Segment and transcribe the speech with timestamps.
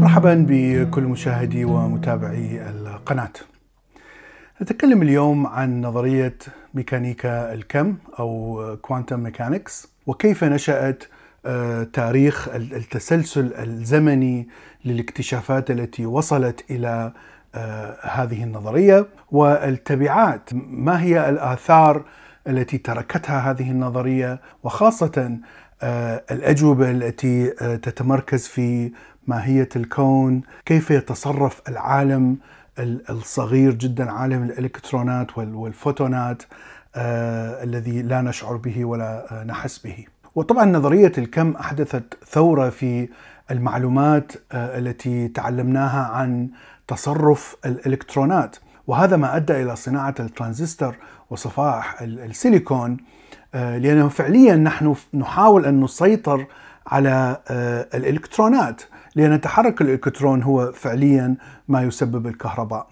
[0.00, 3.32] مرحبا بكل مشاهدي ومتابعي القناة.
[4.62, 6.36] نتكلم اليوم عن نظرية
[6.74, 11.04] ميكانيكا الكم أو quantum mechanics وكيف نشأت
[11.92, 14.48] تاريخ التسلسل الزمني
[14.84, 17.12] للاكتشافات التي وصلت إلى
[17.54, 19.06] آه، هذه النظرية.
[19.30, 22.04] والتبعات ما هي الآثار
[22.48, 25.38] التي تركتها هذه النظرية؟ وخاصة
[25.82, 27.50] آه، الأجوبة التي
[27.82, 28.92] تتمركز في
[29.26, 32.36] ماهية الكون، كيف يتصرف العالم
[33.10, 36.42] الصغير جدا عالم الإلكترونات والفوتونات
[36.96, 40.04] آه الذي لا نشعر به ولا آه نحس به.
[40.40, 43.08] وطبعا نظرية الكم أحدثت ثورة في
[43.50, 46.48] المعلومات آه التي تعلمناها عن
[46.88, 48.56] تصرف الإلكترونات.
[48.86, 50.96] وهذا ما أدى إلى صناعة الترانزستور
[51.30, 52.96] وصفائح السيليكون
[53.54, 56.46] آه، لأنه فعليا نحن نحاول أن نسيطر
[56.86, 58.82] على آه، الإلكترونات.
[59.14, 61.36] لأن تحرك الإلكترون هو فعليا
[61.68, 62.86] ما يسبب الكهرباء.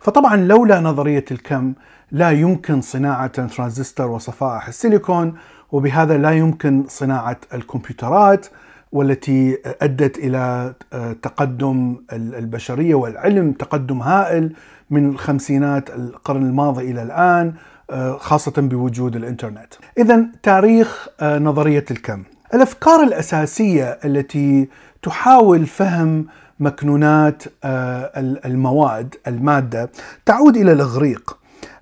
[0.00, 1.74] فطبعا لولا نظرية الكم
[2.12, 5.34] لا يمكن صناعة ترانزستور وصفائح السيليكون
[5.72, 8.46] وبهذا لا يمكن صناعة الكمبيوترات
[8.92, 14.52] والتي أدت إلى آه، تقدم البشرية والعلم تقدم هائل
[14.90, 17.52] من الخمسينات القرن الماضي إلى الآن
[17.90, 19.74] آه، خاصة بوجود الإنترنت.
[19.98, 22.22] إذا تاريخ آه، نظرية الكم.
[22.54, 24.68] الأفكار الأساسية التي
[25.02, 26.26] تحاول فهم
[26.60, 27.42] مكنونات
[28.44, 29.90] المواد المادة
[30.26, 31.39] تعود إلى الإغريق.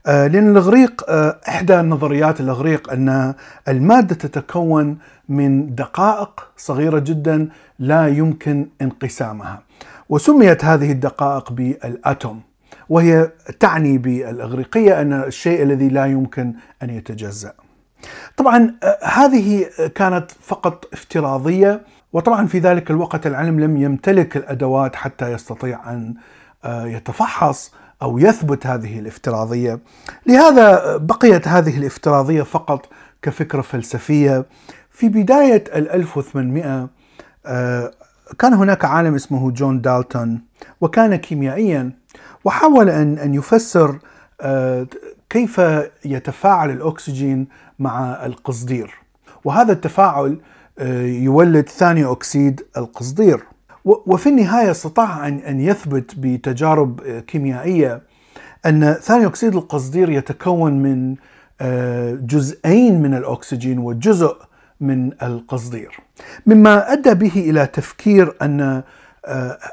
[0.09, 3.34] آه، لأن الإغريق آه، إحدى نظريات الإغريق أن
[3.69, 9.62] المادة تتكون من دقائق صغيرة جدا لا يمكن انقسامها
[10.09, 12.41] وسميت هذه الدقائق بالأتوم
[12.89, 13.30] وهي
[13.61, 17.52] تعني بالإغريقية أن الشيء الذي لا يمكن أن يتجزأ.
[18.36, 21.80] طبعا هذه كانت فقط افتراضية
[22.13, 26.14] وطبعا في ذلك الوقت العلم لم يمتلك الأدوات حتى يستطيع أن
[26.64, 27.73] آه، يتفحص
[28.03, 29.79] أو يثبت هذه الافتراضية،
[30.27, 32.86] لهذا بقيت هذه الافتراضية فقط
[33.23, 34.47] كفكرة فلسفية.
[34.91, 36.89] في بداية ال 1800
[37.47, 37.91] آه،
[38.39, 40.41] كان هناك عالم اسمه جون دالتون
[40.81, 41.92] وكان كيميائيا
[42.45, 43.98] وحاول أن أن يفسر
[44.41, 44.86] آه،
[45.30, 45.61] كيف
[46.05, 47.48] يتفاعل الأكسجين
[47.79, 48.95] مع القصدير.
[49.45, 50.41] وهذا التفاعل
[50.79, 53.45] آه، يولد ثاني أكسيد القصدير.
[53.88, 58.02] وفي النهاية استطاع ان يثبت بتجارب آه، كيميائية
[58.66, 61.16] أن ثاني أكسيد القصدير يتكون من
[61.60, 64.36] آه، جزئين من الأكسجين وجزء
[64.80, 66.00] من القصدير.
[66.46, 68.82] مما أدى به إلى تفكير أن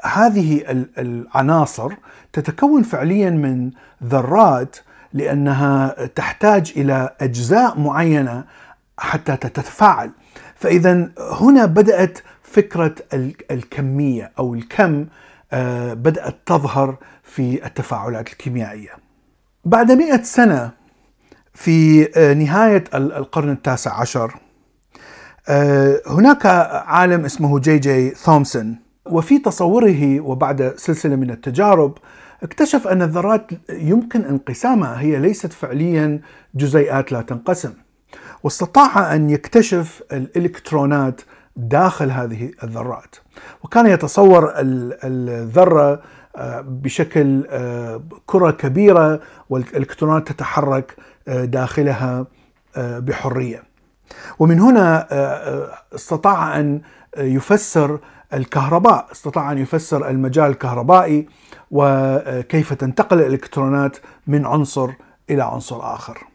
[0.04, 0.64] هذه
[0.98, 1.92] العناصر
[2.32, 3.70] تتكون فعليا من
[4.04, 4.76] ذرات
[5.12, 8.44] لأنها تحتاج إلى أجزاء معينة
[8.98, 10.10] حتى تتفاعل.
[10.54, 11.10] فاذا
[11.40, 12.18] هنا بدأت
[12.56, 12.94] فكرة
[13.50, 15.06] الكمية أو الكم
[15.52, 18.90] آه، بدأت تظهر في التفاعلات الكيميائية.
[19.64, 20.70] بعد مئة سنة
[21.54, 24.34] في آه، نهاية القرن التاسع عشر
[25.48, 26.46] آه، هناك
[26.86, 31.98] عالم اسمه جي جي ثومسون وفي تصوره وبعد سلسلة من التجارب
[32.42, 36.20] اكتشف أن الذرات يمكن انقسامها هي ليست فعليا
[36.54, 37.72] جزيئات لا تنقسم
[38.42, 41.20] واستطاع أن يكتشف الإلكترونات
[41.56, 43.16] داخل هذه الذرات.
[43.62, 46.02] وكان يتصور الذرة
[46.36, 50.96] آه، بشكل آه، كرة كبيرة والإلكترونات تتحرك
[51.28, 52.26] آه، داخلها
[52.78, 53.62] بحرية.
[54.38, 55.06] ومن هنا
[55.94, 56.80] استطاع أن
[57.18, 57.98] يفسر
[58.34, 61.28] الكهرباء استطاع أن يفسر المجال الكهربائي
[61.70, 63.96] وكيف تنتقل الإلكترونات
[64.26, 64.90] من عنصر
[65.30, 66.26] إلى عنصر آخر.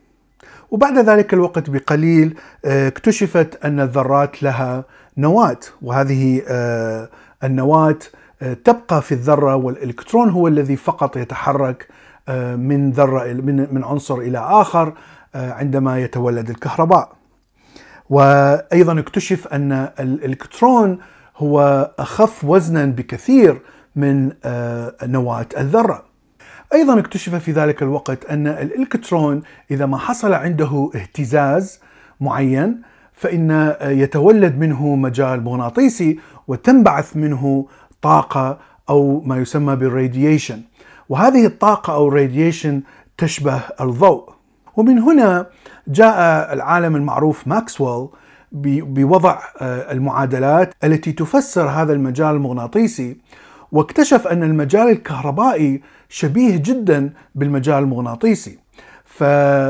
[0.72, 4.84] وبعد ذلك الوقت بقليل اكتشفت أن الذرات لها
[5.18, 7.10] نواة وهذه آه،
[7.44, 8.00] النواة
[8.42, 11.88] آه، تبقى في الذرة والإلكترون هو الذي فقط يتحرك
[12.58, 13.34] من ذرة
[13.72, 14.94] من عنصر إلى آخر
[15.36, 17.12] عندما يتولد الكهرباء.
[18.10, 21.00] وأيضا اكتشف أن الإلكترون
[21.38, 23.62] هو أخف وزنا بكثير
[23.96, 24.32] من
[25.04, 26.04] نواة الذرة.
[26.74, 29.42] أيضا اكتشف في ذلك الوقت أن الإلكترون
[29.72, 31.80] إذا ما حصل عنده اهتزاز
[32.22, 32.82] معين
[33.22, 37.66] فإن يتولد منه مجال مغناطيسي وتنبعث منه
[38.02, 38.58] طاقة
[38.90, 40.62] أو ما يسمى بال radiation
[41.10, 42.82] وهذه الطاقة أو ال radiation
[43.18, 44.30] تشبه الضوء.
[44.76, 45.46] ومن هنا
[45.88, 48.08] جاء العالم المعروف ماكسويل
[48.52, 53.18] بوضع المعادلات التي تفسر هذا المجال المغناطيسي.
[53.72, 58.61] واكتشف أن المجال الكهربائي شبيه جدا بالمجال المغناطيسي.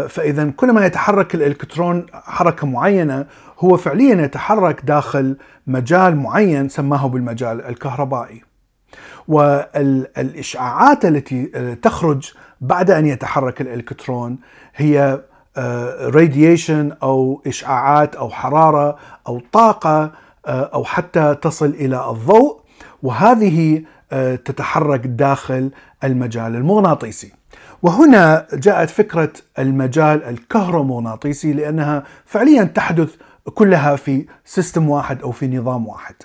[0.09, 3.25] فإذا كلما يتحرك الإلكترون حركة معينة
[3.59, 5.38] هو فعليا يتحرك داخل
[5.68, 8.42] مجال معين سماه بالمجال الكهربائي.
[9.27, 11.45] والإشعاعات التي
[11.81, 12.31] تخرج
[12.62, 14.38] بعد أن يتحرك الإلكترون
[14.75, 15.21] هي
[16.01, 20.12] راديشن أو إشعاعات أو حرارة أو طاقة
[20.48, 22.62] أو حتى تصل إلى الضوء.
[23.03, 23.83] وهذه
[24.45, 25.71] تتحرك داخل
[26.03, 27.31] المجال المغناطيسي.
[27.81, 33.15] وهنا جاءت فكرة المجال الكهرومغناطيسي لأنها فعليا تحدث
[33.53, 36.15] كلها في system واحد أو في نظام واحد.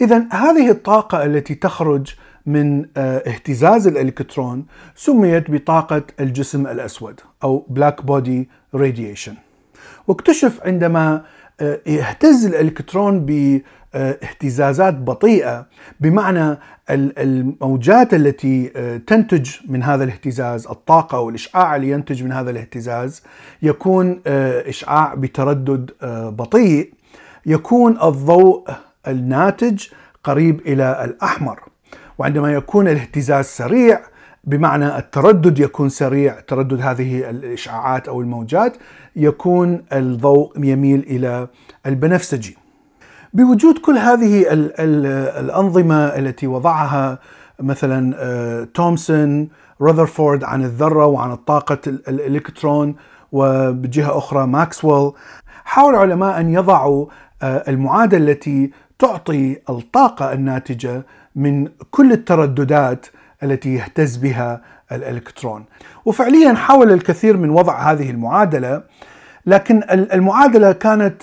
[0.00, 2.14] اذا هذه الطاقة التي تخرج
[2.46, 9.34] من اهتزاز الإلكترون سميت بطاقة الجسم الأسود أو black body radiation.
[10.08, 11.24] واكتشف عندما
[11.86, 13.26] يهتز الإلكترون
[13.94, 15.66] باهتزازات بطيئة
[16.00, 16.58] بمعنى
[16.90, 18.68] الموجات التي
[19.06, 23.22] تنتج من هذا الاهتزاز الطاقة والإشعاع اللي ينتج من هذا الاهتزاز
[23.62, 25.90] يكون إشعاع بتردد
[26.36, 26.94] بطيء
[27.46, 28.70] يكون الضوء
[29.08, 29.86] الناتج
[30.24, 31.60] قريب إلى الأحمر.
[32.18, 34.00] وعندما يكون الاهتزاز سريع
[34.44, 38.76] بمعنى التردد يكون سريع تردد هذه الإشعاعات أو الموجات
[39.16, 41.48] يكون الضوء يميل إلى
[41.86, 42.56] البنفسجي.
[43.32, 44.46] بوجود كل هذه
[45.40, 47.18] الأنظمة التي وضعها
[47.60, 49.48] مثلا تومسون
[49.82, 52.94] رذرفورد عن الذرة وعن الطاقة الإلكترون
[53.32, 55.12] وبجهة أخرى ماكسويل.
[55.64, 57.06] حاول العلماء أن يضعوا
[57.42, 61.02] المعادله التي تعطي الطاقة الناتجة
[61.36, 63.06] من كل الترددات
[63.42, 64.60] التي يهتز بها
[64.92, 65.64] الإلكترون.
[66.04, 68.82] وفعليا حاول الكثير من وضع هذه المعادلة
[69.46, 71.22] لكن المعادلة كانت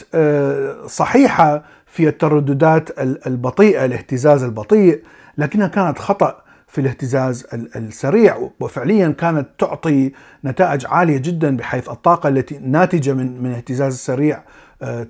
[0.87, 5.03] صحيحة في الترددات البطيئه الاهتزاز البطيء
[5.37, 10.11] لكنها كانت خطأ في الاهتزاز السريع وفعليا كانت تعطي
[10.45, 14.43] نتائج عالية جدا بحيث الطاقة التي ناتجة من من الاهتزاز السريع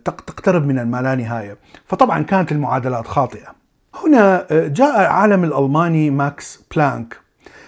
[0.05, 3.55] تقترب من اللانهايه فطبعا كانت المعادلات خاطئة.
[3.95, 7.17] هنا جاء العالم الألماني ماكس بلانك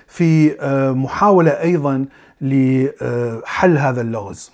[0.08, 0.56] في
[0.96, 2.06] محاولة أيضا
[2.42, 4.52] لحل هذا اللغز.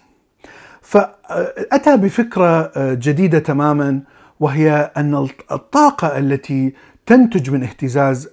[0.81, 3.99] فأتى بفكرة جديدة تماما
[4.39, 6.73] وهي أن الطاقة التي
[7.05, 8.29] تنتج من اهتزاز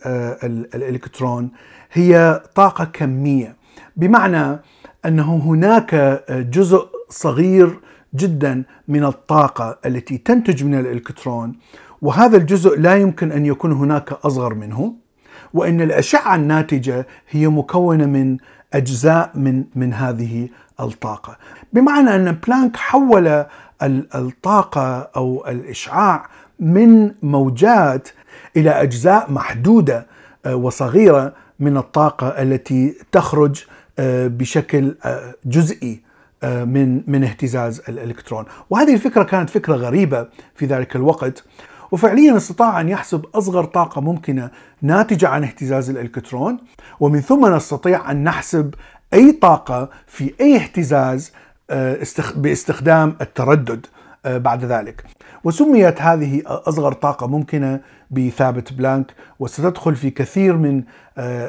[0.75, 1.51] الإلكترون
[1.93, 3.57] هي طاقة كمية.
[3.97, 4.59] بمعنى
[5.07, 7.81] أنه هناك جزء صغير
[8.15, 11.57] جدا من الطاقة التي تنتج من الإلكترون
[12.03, 14.95] وهذا الجزء لا يمكن أن يكون هناك أصغر منه
[15.55, 18.37] وإن الأشعة الناتجة هي مكونة من
[18.75, 20.49] أجزاء من من هذه
[20.81, 21.39] الطاقة.
[21.73, 23.45] بمعنى أن بلانك حول
[24.15, 26.27] الطاقة أو الإشعاع
[26.61, 28.09] من موجات
[28.57, 30.07] إلى أجزاء محدودة
[30.47, 33.65] وصغيرة من الطاقة التي تخرج
[33.99, 34.95] بشكل
[35.45, 36.03] جزئي
[36.45, 41.45] من من اهتزاز الإلكترون، وهذه الفكرة كانت فكرة غريبة في ذلك الوقت
[41.91, 44.51] وفعليا استطاع أن يحسب أصغر طاقة ممكنة
[44.83, 46.59] ناتجة عن اهتزاز الإلكترون
[47.01, 48.75] ومن ثم نستطيع أن نحسب
[49.15, 51.33] أي طاقة في أي اهتزاز
[52.37, 53.87] باستخدام التردد
[54.25, 55.05] بعد ذلك
[55.45, 57.81] وسميت هذه أصغر طاقة ممكنة
[58.11, 60.83] بثابت بلانك وستدخل في كثير من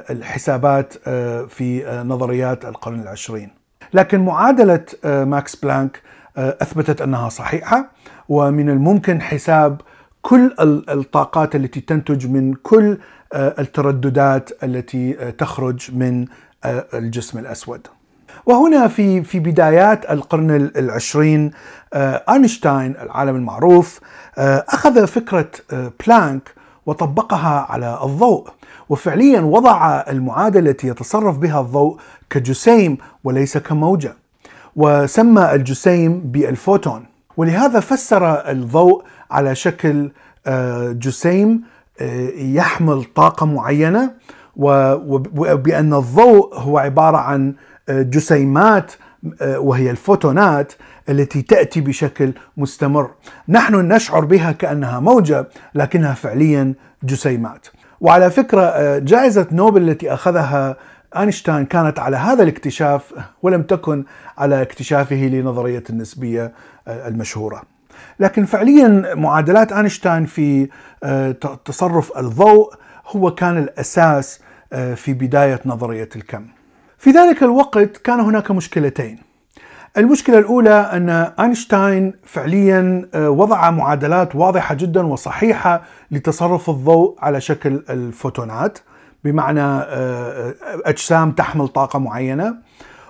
[0.10, 0.94] الحسابات
[1.50, 3.50] في نظريات القرن العشرين
[3.94, 6.02] لكن معادلة ماكس بلانك
[6.38, 7.92] أثبتت أنها صحيحة
[8.30, 9.82] ومن الممكن حساب
[10.22, 10.56] كل
[10.90, 12.98] الطاقات التي تنتج من كل
[13.36, 16.26] الترددات التي تخرج من
[16.94, 17.88] الجسم الأسود.
[18.46, 21.52] وهنا في في بدايات القرن العشرين
[21.94, 24.00] آينشتاين العالم المعروف
[24.38, 25.50] أخذ فكرة
[26.08, 26.54] بلانك
[26.86, 28.48] وطبقها على الضوء
[28.90, 31.98] وفعليا وضع المعادلة التي يتصرف بها الضوء
[32.30, 34.16] كجسيم وليس كموجة
[34.76, 37.06] وسمى الجسيم بالفوتون.
[37.38, 40.12] ولهذا فسر الضوء على شكل
[40.92, 41.62] جسيم
[42.38, 44.12] يحمل طاقة معينة
[44.56, 47.54] وبأن الضوء هو عبارة عن
[47.90, 48.92] جسيمات
[49.42, 50.74] وهي الفوتونات
[51.10, 53.12] التي تأتي بشكل مستمر.
[53.50, 56.74] نحن نشعر بها كأنها موجة لكنها فعليا
[57.04, 57.68] جسيمات.
[58.02, 60.78] وعلى فكرة جائزة نوبل التي أخذها
[61.18, 64.06] أينشتاين كانت على هذا الاكتشاف ولم تكن
[64.38, 66.54] على اكتشافه لنظرية النسبية
[66.88, 67.62] المشهورة.
[68.20, 70.70] لكن فعليا معادلات أينشتاين في
[71.66, 72.74] تصرف الضوء
[73.08, 74.40] هو كان الأساس
[74.96, 76.46] في بداية نظرية الكم.
[77.04, 79.20] في ذلك الوقت كان هناك مشكلتين.
[79.98, 85.82] المشكلة الأولى أن أينشتاين فعليا آه، وضع معادلات واضحة جدا وصحيحة
[86.12, 88.80] لتصرف الضوء على شكل الفوتونات
[89.24, 90.54] بمعنى آه،
[90.86, 92.56] أجسام تحمل طاقة معينة.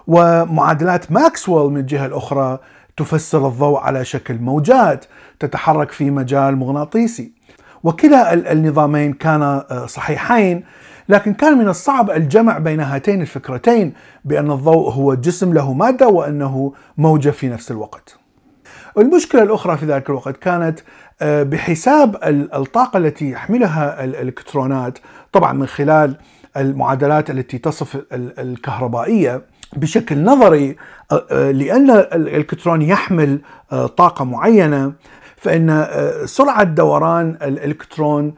[0.07, 2.59] ومعادلات ماكسويل من الجهة الأخرى
[2.97, 5.05] تفسر الضوء على شكل موجات
[5.39, 7.31] تتحرك في مجال مغناطيسي.
[7.83, 10.63] وكلا النظامين كانا آه، صحيحين
[11.09, 13.93] لكن كان من الصعب الجمع بين هاتين الفكرتين
[14.25, 18.23] بأن الضوء هو جسم له مادة وأنه موجة في نفس الوقت.
[18.97, 20.79] المشكلة الأخرى في ذلك الوقت كانت
[21.21, 22.17] آه، بحساب
[22.53, 24.99] الطاقة التي يحملها الإلكترونات
[25.31, 26.15] طبعا من خلال
[26.57, 29.41] المعادلات التي تصف الكهربائية
[29.75, 30.75] بشكل نظري
[31.11, 33.39] آه، آه، لأن الإلكترون يحمل
[33.97, 34.93] طاقة معينة
[35.37, 35.87] فإن
[36.25, 38.33] سرعة دوران الإلكترون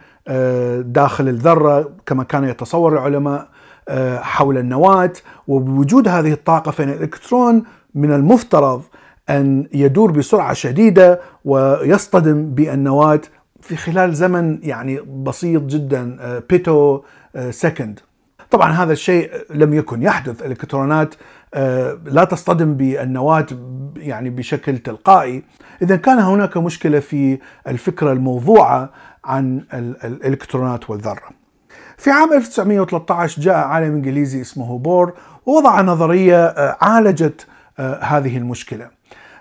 [0.81, 3.47] داخل الذرة كما كان يتصور العلماء
[3.89, 5.13] آه، حول النواة.
[5.47, 7.63] وبوجود هذه الطاقة فإن الإلكترون
[7.95, 8.81] من المفترض
[9.29, 13.21] أن يدور بسرعة شديدة ويصطدم بالنواة
[13.61, 17.01] في خلال زمن يعني بسيط جدا آه، pico
[17.49, 17.99] second
[18.51, 20.41] طبعا هذا الشيء لم يكن يحدث.
[20.41, 21.15] الإلكترونات
[22.05, 23.45] لا تصطدم بالنواة
[23.97, 25.43] يعني بشكل تلقائي.
[25.81, 28.89] اذا كان هناك مشكلة في الفكرة الموضوعة
[29.25, 29.65] عن
[30.03, 31.29] الإلكترونات والذرة.
[31.97, 35.13] في عام 1913 جاء عالم إنجليزي اسمه بور
[35.45, 37.47] ووضع نظرية آه، عالجت
[37.79, 38.89] آه، هذه المشكلة.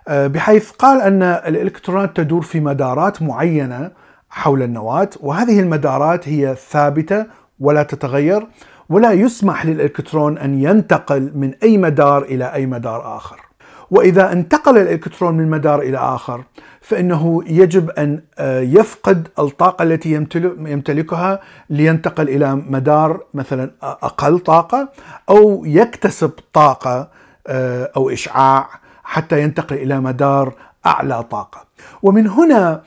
[0.09, 3.91] آه، بحيث قال أن الإلكترونات تدور في مدارات معينة
[4.31, 7.26] حول النواة وهذه المدارات هي ثابتة
[7.61, 8.47] ولا تتغير
[8.88, 13.43] ولا يسمح للإلكترون أن ينتقل من أي مدار إلى أي مدار آخر.
[13.91, 16.45] وإذا انتقل الإلكترون من مدار إلى آخر
[16.81, 20.12] فإنه يجب أن آه، يفقد الطاقة التي
[20.59, 24.88] يمتلكها لينتقل إلى مدار مثلا أقل طاقة
[25.29, 27.09] أو يكتسب طاقة
[27.47, 28.69] آه، أو إشعاع
[29.05, 30.55] حتى ينتقل إلى مدار
[30.87, 31.64] أعلى طاقة.
[32.03, 32.83] ومن هنا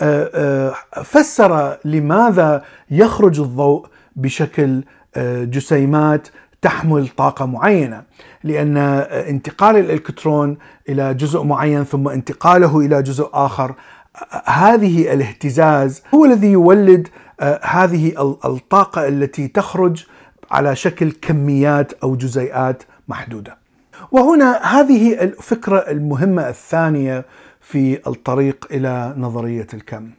[0.00, 4.82] آه، فسر لماذا يخرج الضوء بشكل
[5.44, 6.28] جسيمات
[6.62, 8.02] تحمل طاقة معينة
[8.44, 13.74] لأن انتقال الإلكترون إلى جزء معين ثم انتقاله إلى جزء آخر
[14.44, 17.08] هذه الاهتزاز هو الذي يولد
[17.40, 20.06] آه، هذه الطاقة التي تخرج
[20.50, 23.58] على شكل كميات أو جزيئات محدودة.
[24.12, 27.24] وهنا هذه الفكرة المهمة الثانية
[27.60, 30.10] في الطريق إلى نظرية الكم.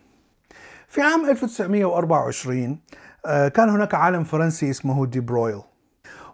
[0.87, 2.79] في عام 1924
[3.25, 5.61] آه، كان هناك عالم فرنسي اسمه دي برويل.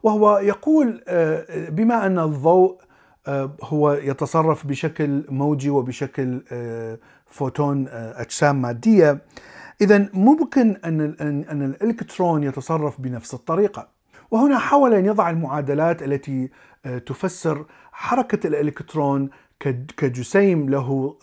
[0.03, 2.77] وهو يقول آه، بما أن الضوء
[3.27, 9.21] آه، هو يتصرف بشكل موجي وبشكل آه، فوتون أجسام مادية
[9.81, 13.87] اذا ممكن أن أن الإلكترون يتصرف بنفس الطريقة.
[14.31, 16.49] وهنا حاول أن يضع المعادلات التي
[17.05, 19.29] تفسر حركة الإلكترون
[19.97, 21.15] كجسيم له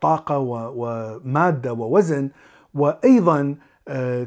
[0.00, 2.30] طاقة ومادة ووزن
[2.74, 3.56] وأيضا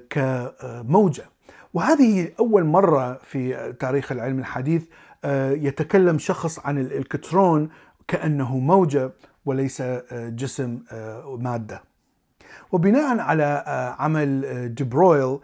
[0.10, 1.24] كموجة.
[1.76, 4.84] وهذه أول مرة في تاريخ العلم الحديث
[5.26, 7.70] آه، يتكلم شخص عن الإلكترون
[8.08, 9.12] كأنه موجة
[9.46, 11.84] وليس آه، جسم آه، مادة.
[12.72, 13.64] وبناء على
[14.00, 15.40] عمل ديبرويل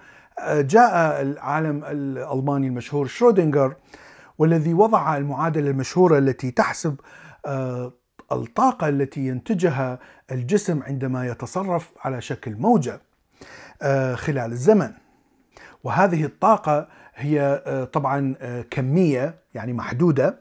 [0.50, 3.76] جاء العالم الألماني المشهور شرودنجر
[4.38, 6.96] والذي وضع المعادلة المشهورة التي تحسب
[8.32, 10.00] الطاقة التي ينتجها
[10.32, 13.02] الجسم عندما يتصرف على شكل موجة
[14.16, 14.92] خلال الزمن.
[15.84, 20.40] وهذه الطاقة هي آه، طبعا آه، كمية يعني محدودة.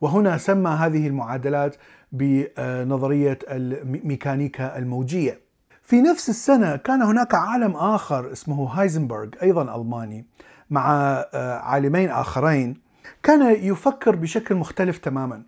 [0.00, 1.76] وهنا سمى هذه المعادلات
[2.12, 5.40] بنظرية الميكانيكا الموجية.
[5.82, 10.26] في نفس السنة كان هناك عالم آخر اسمه هايزنبرغ أيضا ألماني
[10.70, 10.90] مع
[11.34, 12.80] آه، عالمين آخرين.
[13.22, 15.42] كان يفكر بشكل مختلف تماما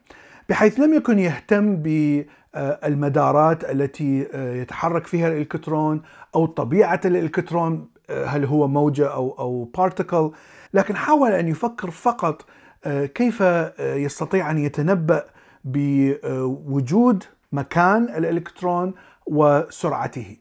[0.48, 6.02] بحيث لم يكن يهتم بالمدارات التي يتحرك فيها الإلكترون
[6.34, 10.30] أو طبيعة الإلكترون هل هو موجة أو أو بارتيكل
[10.74, 12.44] لكن حاول أن يفكر فقط
[12.84, 15.24] آه، كيف آه، يستطيع أن يتنبأ
[15.64, 18.94] بوجود مكان الإلكترون
[19.26, 20.36] وسرعته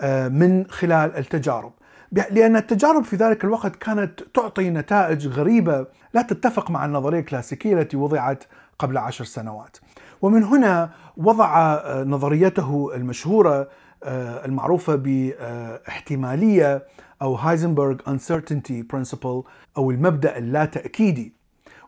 [0.00, 1.72] آه، من خلال التجارب.
[2.12, 7.96] لأن التجارب في ذلك الوقت كانت تعطي نتائج غريبة لا تتفق مع النظرية الكلاسيكية التي
[7.96, 8.44] وضعت
[8.78, 9.76] قبل عشر سنوات.
[10.22, 13.68] ومن هنا وضع نظريته المشهورة
[14.04, 16.86] المعروفة باحتمالية
[17.22, 19.44] أو هايزنبرغ uncertainty principle
[19.76, 21.40] أو المبدأ اللا تأكيدي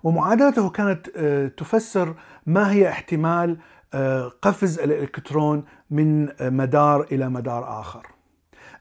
[0.02, 2.14] ومعادلته كانت آه، تفسر
[2.46, 3.58] ما هي احتمال
[3.94, 8.06] آه، قفز الإلكترون من مدار إلى مدار آخر.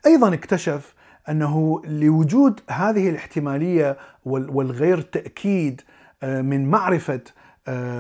[0.06, 0.96] أيضا اكتشف
[1.30, 5.82] أنه لوجود هذه الاحتمالية والغير تأكيد
[6.24, 7.22] آه، من معرفة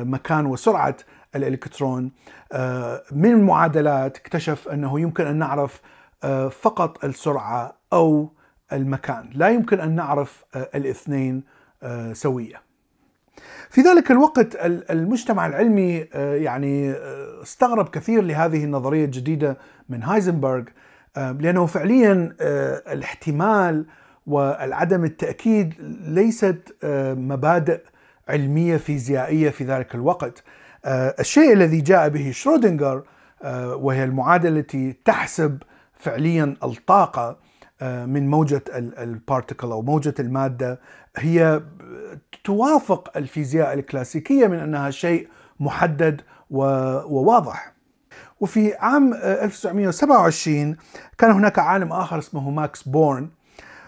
[0.04, 0.98] مكان وسرعة
[1.36, 2.12] الإلكترون.
[2.52, 5.82] آه، من المعادلات اكتشف أنه يمكن أن نعرف
[6.24, 8.34] آه، فقط السرعة أو
[8.74, 11.44] المكان، لا يمكن أن نعرف الاثنين
[12.14, 12.62] سوية.
[13.70, 16.92] في ذلك الوقت المجتمع العلمي يعني
[17.42, 19.58] استغرب كثير لهذه النظرية الجديدة
[19.90, 20.64] من هايزنبرغ
[21.16, 22.36] لأنه فعليا
[22.92, 23.86] الاحتمال
[24.28, 25.74] والعدم التأكيد
[26.08, 26.76] ليست
[27.18, 27.82] مبادئ
[28.30, 30.40] علمية فيزيائية في ذلك الوقت.
[30.40, 30.44] آه،
[30.86, 33.04] الشيء الذي جاء به شرودنجر
[33.44, 37.38] آه، وهي المعادلة التي تحسب فعليا الطاقة
[37.82, 40.80] آه، من موجة ال particle أو موجة المادة
[41.18, 41.62] هي
[42.44, 45.28] توافق الفيزياء الكلاسيكية من أنها شيء
[45.60, 47.74] محدد وواضح.
[48.40, 50.78] وفي عام 1927
[51.18, 53.30] كان هناك عالم آخر اسمه ماكس بورن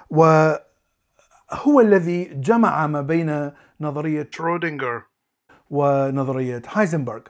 [0.10, 5.02] وهو الذي جمع ما بين نظرية شرودنجر
[5.74, 7.22] ونظرية هايزنبرغ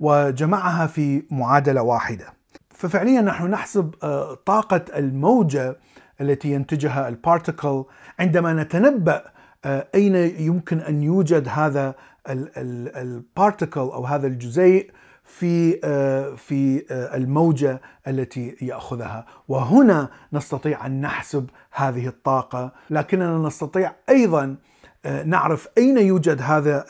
[0.00, 2.26] وجمعها في معادلة واحدة.
[2.70, 5.76] ففعليا نحن نحسب آه، طاقة الموجة
[6.20, 7.84] التي ينتجها ال particle
[8.18, 9.24] عندما نتنبأ
[9.64, 11.94] آه، أين يمكن أن يوجد هذا
[12.28, 14.90] ال particle أو هذا الجزيء
[15.24, 24.44] في آه، في الموجة التي يأخذها وهنا نستطيع أن نحسب هذه الطاقة لكننا نستطيع أيضا
[24.44, 24.56] آه،
[25.04, 26.84] نعرف أين يوجد هذا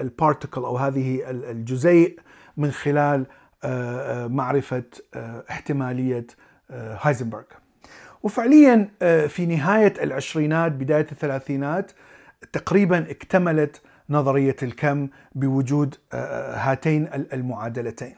[0.00, 2.18] البارتيكل أو هذه الجزيء
[2.56, 3.26] من خلال
[3.64, 4.84] آه، آه، معرفة
[5.50, 6.26] احتمالية
[6.70, 7.42] هايزنبرغ.
[8.22, 8.88] وفعليا
[9.28, 11.92] في نهاية العشرينات بداية الثلاثينات
[12.52, 18.14] تقريبا اكتملت نظرية الكم بوجود هاتين المعادلتين.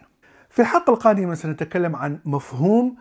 [0.51, 2.97] في الحلقة القادمة سنتكلم عن مفهوم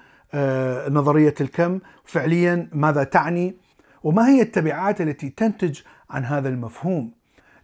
[0.90, 3.56] نظرية الكم فعليا ماذا تعني
[4.04, 5.82] وما هي التبعات التي تنتج
[6.14, 7.12] عن هذا المفهوم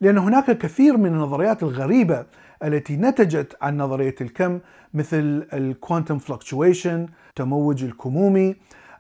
[0.01, 2.25] لأن هناك كثير من النظريات الغريبة
[2.63, 4.59] التي نتجت عن نظرية الكم
[4.93, 8.55] مثل الكوانتم فلكتويشن تموج الكمومي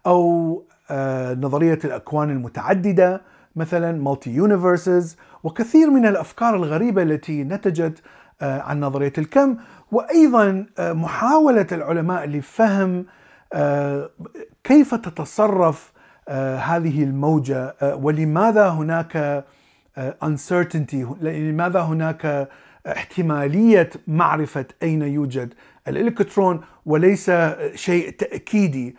[0.07, 3.21] أو آه، نظرية الأكوان المتعددة
[3.55, 8.01] مثلا مالتي يونيفرسز وكثير من الأفكار الغريبة التي نتجت
[8.41, 9.57] آه، عن نظرية الكم.
[9.91, 13.05] وأيضا آه، محاولة العلماء لفهم
[14.63, 15.91] كيف تتصرف
[16.55, 17.75] هذه الموجة.
[17.81, 19.43] آه، ولماذا هناك
[19.97, 22.49] آه، uncertainty لماذا هناك
[22.87, 25.53] احتمالية معرفة أين يوجد؟
[25.87, 27.31] الإلكترون وليس
[27.75, 28.95] شيء تأكيدي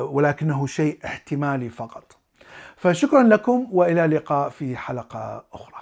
[0.00, 2.16] ولكنه شيء احتمالي فقط.
[2.76, 5.77] فشكرا لكم وإلى اللقاء في حلقة أخرى.